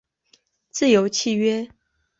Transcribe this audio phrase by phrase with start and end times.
[0.71, 1.69] 自由契约。